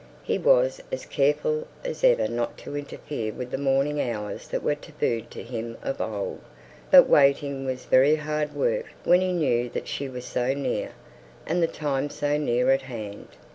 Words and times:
He 0.23 0.39
was 0.39 0.81
as 0.91 1.05
careful 1.05 1.67
as 1.85 2.03
ever 2.03 2.27
not 2.27 2.57
to 2.57 2.75
interfere 2.75 3.31
with 3.31 3.51
the 3.51 3.57
morning 3.59 4.01
hours 4.01 4.47
that 4.47 4.63
were 4.63 4.73
tabooed 4.73 5.29
to 5.29 5.43
him 5.43 5.77
of 5.83 6.01
old; 6.01 6.39
but 6.89 7.07
waiting 7.07 7.65
was 7.65 7.85
very 7.85 8.15
hard 8.15 8.55
work 8.55 8.85
when 9.03 9.21
he 9.21 9.31
knew 9.31 9.69
that 9.69 9.87
she 9.87 10.09
was 10.09 10.25
so 10.25 10.55
near, 10.55 10.93
and 11.45 11.61
the 11.61 11.67
time 11.67 12.09
so 12.09 12.35
near 12.35 12.71
at 12.71 12.81
hand. 12.81 13.27